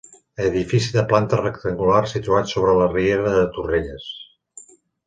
Edifici 0.45 0.95
de 0.95 1.03
planta 1.11 1.39
rectangular 1.41 2.01
situat 2.15 2.51
sobre 2.55 2.75
la 2.81 2.89
riera 2.97 3.39
de 3.39 3.47
Torrelles. 3.59 4.13